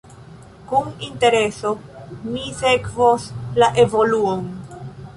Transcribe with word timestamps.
Kun 0.71 0.87
intereso 1.07 1.75
mi 2.31 2.49
sekvos 2.65 3.31
la 3.63 3.71
evoluon. 3.87 4.47